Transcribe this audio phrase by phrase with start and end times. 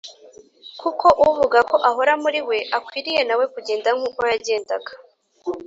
[0.81, 4.91] kuko uvuga ko ahora muri we akwiriye na we kugenda nk’uko yagendaga.